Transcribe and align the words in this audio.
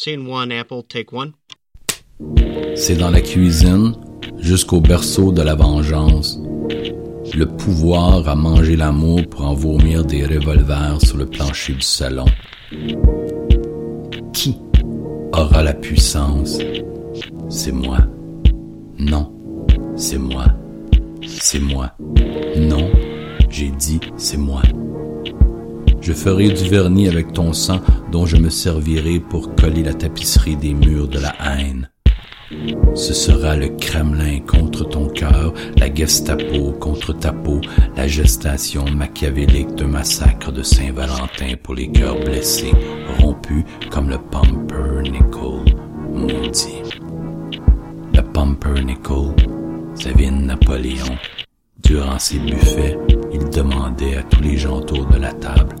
Scene 0.00 0.28
one, 0.28 0.52
Apple, 0.52 0.84
take 0.88 1.12
one. 1.12 1.32
C'est 2.76 2.94
dans 2.94 3.10
la 3.10 3.20
cuisine, 3.20 3.96
jusqu'au 4.38 4.80
berceau 4.80 5.32
de 5.32 5.42
la 5.42 5.56
vengeance. 5.56 6.40
Le 7.34 7.46
pouvoir 7.46 8.28
à 8.28 8.36
manger 8.36 8.76
l'amour 8.76 9.22
pour 9.28 9.44
en 9.44 9.54
vomir 9.54 10.04
des 10.04 10.24
revolvers 10.24 11.00
sur 11.04 11.16
le 11.16 11.26
plancher 11.26 11.72
du 11.72 11.80
salon. 11.80 12.26
Qui 14.32 14.56
aura 15.32 15.64
la 15.64 15.74
puissance? 15.74 16.60
C'est 17.48 17.72
moi. 17.72 17.98
Non, 19.00 19.32
c'est 19.96 20.18
moi. 20.18 20.44
C'est 21.26 21.58
moi. 21.58 21.90
Non, 22.56 22.88
j'ai 23.50 23.70
dit 23.70 23.98
c'est 24.16 24.38
moi. 24.38 24.62
Je 26.08 26.14
ferai 26.14 26.48
du 26.48 26.70
vernis 26.70 27.06
avec 27.06 27.34
ton 27.34 27.52
sang 27.52 27.82
dont 28.10 28.24
je 28.24 28.38
me 28.38 28.48
servirai 28.48 29.20
pour 29.20 29.54
coller 29.56 29.82
la 29.82 29.92
tapisserie 29.92 30.56
des 30.56 30.72
murs 30.72 31.06
de 31.06 31.18
la 31.18 31.34
haine. 31.44 31.90
Ce 32.94 33.12
sera 33.12 33.56
le 33.56 33.68
Kremlin 33.76 34.40
contre 34.40 34.88
ton 34.88 35.08
cœur, 35.08 35.52
la 35.76 35.94
Gestapo 35.94 36.72
contre 36.80 37.12
ta 37.12 37.30
peau, 37.30 37.60
la 37.94 38.08
gestation 38.08 38.86
machiavélique 38.86 39.74
d'un 39.74 39.88
massacre 39.88 40.50
de 40.50 40.62
Saint-Valentin 40.62 41.56
pour 41.62 41.74
les 41.74 41.92
cœurs 41.92 42.18
blessés, 42.20 42.72
rompus 43.18 43.64
comme 43.90 44.08
le 44.08 44.16
pumpernickel 44.16 45.74
maudit. 46.14 46.84
Le 48.14 48.22
pumpernickel, 48.22 49.34
de 50.06 50.30
Napoléon. 50.30 51.18
Durant 51.82 52.18
ses 52.18 52.38
buffets, 52.38 52.98
il 53.30 53.50
demandait 53.50 54.16
à 54.16 54.22
tous 54.22 54.42
les 54.42 54.56
gens 54.56 54.78
autour 54.78 55.06
de 55.06 55.18
la 55.18 55.32
table, 55.32 55.76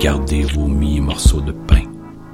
gardez 0.00 0.42
vos 0.42 0.66
mi 0.66 1.00
morceaux 1.00 1.40
de 1.40 1.52
pain 1.52 1.82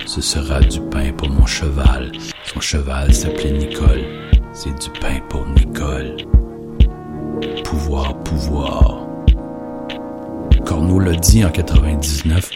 ce 0.07 0.21
sera 0.21 0.61
du 0.61 0.81
pain 0.81 1.13
pour 1.17 1.29
mon 1.31 1.47
cheval. 1.47 2.11
Son 2.45 2.61
cheval 2.61 3.15
s'appelait 3.15 3.53
Nicole. 3.53 4.05
C'est 4.53 4.79
du 4.79 4.91
pain 5.01 5.21
pour 5.29 5.47
Nicole. 5.47 6.17
Pouvoir, 7.65 8.15
pouvoir. 8.23 9.07
Corneau 10.65 10.99
l'a 10.99 11.15
dit 11.15 11.45
en 11.45 11.51
99. 11.51 12.51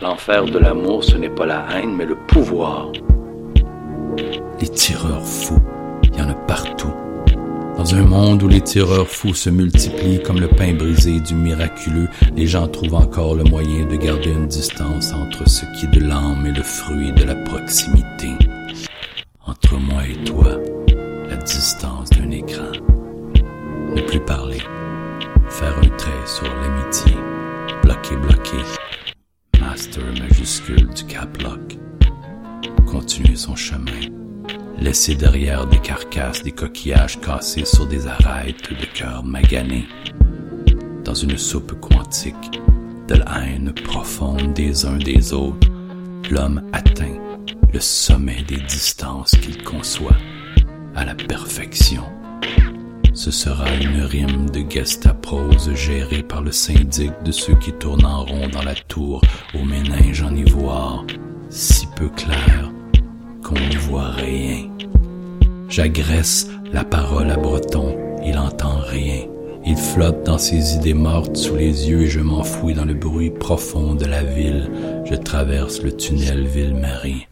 L'enfer 0.00 0.44
de 0.46 0.58
l'amour, 0.58 1.04
ce 1.04 1.16
n'est 1.16 1.30
pas 1.30 1.46
la 1.46 1.66
haine, 1.74 1.94
mais 1.94 2.06
le 2.06 2.16
pouvoir. 2.16 2.90
Les 4.60 4.68
tireurs 4.68 5.24
fous, 5.24 5.62
il 6.04 6.18
y 6.18 6.22
en 6.22 6.30
a 6.30 6.34
partout. 6.34 6.92
Dans 7.78 7.94
un 7.94 8.02
monde 8.02 8.42
où 8.42 8.48
les 8.48 8.60
tireurs 8.60 9.06
fous 9.06 9.34
se 9.34 9.50
multiplient 9.50 10.20
comme 10.20 10.40
le 10.40 10.48
pain 10.48 10.74
brisé 10.74 11.20
du 11.20 11.36
miraculeux, 11.36 12.08
les 12.34 12.48
gens 12.48 12.66
trouvent 12.66 12.96
encore 12.96 13.36
le 13.36 13.44
moyen 13.44 13.86
de 13.86 13.94
garder 13.94 14.32
une 14.32 14.48
distance 14.48 15.12
entre 15.12 15.48
ce 15.48 15.64
qui 15.76 15.86
est 15.86 16.00
de 16.00 16.04
l'âme 16.04 16.44
et 16.44 16.50
le 16.50 16.64
fruit 16.64 17.12
de 17.12 17.22
la 17.22 17.36
proximité. 17.36 18.30
Entre 19.46 19.76
moi 19.76 20.02
et 20.08 20.24
toi, 20.24 20.58
la 21.30 21.36
distance 21.36 22.10
d'un 22.10 22.32
écran. 22.32 22.72
Ne 23.94 24.02
plus 24.02 24.24
parler. 24.24 24.58
Faire 25.48 25.78
un 25.78 25.96
trait 25.96 26.26
sur 26.26 26.48
l'amitié. 26.48 27.12
Bloquer, 27.84 28.16
bloquer. 28.16 28.64
Master 29.60 30.02
majuscule 30.20 30.88
du 30.88 31.04
cap 31.04 31.40
lock. 31.42 31.78
Continuer 32.86 33.36
son 33.36 33.54
chemin 33.54 34.27
laisser 34.80 35.14
derrière 35.14 35.66
des 35.66 35.78
carcasses 35.78 36.42
des 36.42 36.52
coquillages 36.52 37.20
cassés 37.20 37.64
sur 37.64 37.86
des 37.86 38.06
arêtes 38.06 38.70
de 38.70 38.86
cœur 38.86 39.24
magané. 39.24 39.86
Dans 41.04 41.14
une 41.14 41.38
soupe 41.38 41.78
quantique 41.80 42.60
de 43.08 43.14
la 43.14 43.44
haine 43.44 43.72
profonde 43.72 44.52
des 44.54 44.86
uns 44.86 44.98
des 44.98 45.32
autres, 45.32 45.68
l'homme 46.30 46.62
atteint 46.72 47.16
le 47.72 47.80
sommet 47.80 48.42
des 48.46 48.60
distances 48.60 49.32
qu'il 49.32 49.62
conçoit 49.62 50.16
à 50.94 51.04
la 51.04 51.14
perfection. 51.14 52.04
Ce 53.14 53.30
sera 53.30 53.66
une 53.80 54.02
rime 54.02 54.48
de 54.50 54.60
gestaprose 54.70 55.74
gérée 55.74 56.22
par 56.22 56.40
le 56.40 56.52
syndic 56.52 57.12
de 57.24 57.32
ceux 57.32 57.56
qui 57.56 57.72
tournent 57.72 58.06
en 58.06 58.24
rond 58.24 58.48
dans 58.48 58.62
la 58.62 58.74
tour 58.74 59.20
au 59.54 59.64
méninge 59.64 60.22
en 60.22 60.34
ivoire, 60.34 61.04
si 61.50 61.86
peu 61.96 62.08
clair 62.10 62.70
qu'on 63.48 63.60
n'y 63.60 63.76
voit 63.76 64.10
rien. 64.10 64.68
J'agresse 65.70 66.48
la 66.70 66.84
parole 66.84 67.30
à 67.30 67.36
Breton, 67.36 67.96
il 68.22 68.36
entend 68.36 68.78
rien. 68.86 69.24
Il 69.64 69.76
flotte 69.76 70.24
dans 70.24 70.38
ses 70.38 70.74
idées 70.74 70.94
mortes 70.94 71.36
sous 71.36 71.56
les 71.56 71.88
yeux 71.88 72.02
et 72.02 72.08
je 72.08 72.20
m'enfouis 72.20 72.74
dans 72.74 72.84
le 72.84 72.94
bruit 72.94 73.30
profond 73.30 73.94
de 73.94 74.04
la 74.04 74.22
ville. 74.22 74.70
Je 75.04 75.14
traverse 75.14 75.82
le 75.82 75.92
tunnel 75.92 76.46
Ville-Marie. 76.46 77.26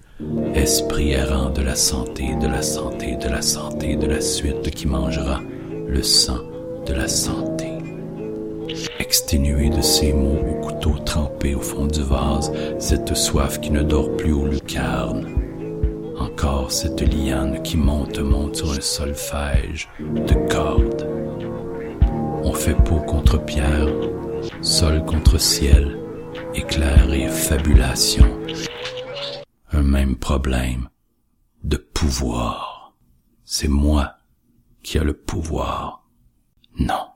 Esprit 0.55 1.13
errant 1.13 1.51
de 1.51 1.61
la 1.61 1.75
santé, 1.75 2.35
de 2.41 2.47
la 2.47 2.63
santé, 2.63 3.17
de 3.17 3.29
la 3.29 3.43
santé, 3.43 3.97
de 3.97 4.07
la 4.07 4.23
suite 4.23 4.71
qui 4.71 4.87
mangera 4.87 5.43
le 5.87 6.03
sang 6.03 6.41
de 6.87 6.95
la 6.95 7.09
santé. 7.09 7.67
Exténué 8.99 9.69
de 9.69 9.83
ces 9.83 10.15
mots 10.15 10.39
au 10.51 10.67
couteau 10.67 10.95
trempé 11.05 11.55
au 11.55 11.61
fond 11.61 11.87
du 11.87 12.03
vase, 12.03 12.51
cette 12.79 13.15
soif 13.15 13.61
qui 13.61 13.71
ne 13.71 13.83
dort 13.83 14.17
plus 14.17 14.33
au 14.33 14.47
lucarne 14.47 15.46
cette 16.69 17.01
liane 17.01 17.63
qui 17.63 17.77
monte, 17.77 18.19
monte 18.19 18.57
sur 18.57 18.73
un 18.73 18.81
solfège 18.81 19.89
de 19.99 20.35
cordes. 20.49 21.07
On 22.45 22.53
fait 22.53 22.75
peau 22.75 23.01
contre 23.01 23.45
pierre, 23.45 23.89
sol 24.63 25.05
contre 25.05 25.39
ciel, 25.39 25.99
éclair 26.55 27.13
et 27.13 27.29
fabulation. 27.29 28.27
Un 29.73 29.83
même 29.83 30.17
problème 30.17 30.89
de 31.65 31.77
pouvoir. 31.77 32.95
C'est 33.45 33.69
moi 33.69 34.17
qui 34.83 34.99
a 34.99 35.05
le 35.05 35.15
pouvoir. 35.15 36.05
Non. 36.79 37.07